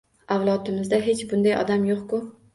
[0.35, 2.25] Avlodimizda hech bunday odam yo`q-ku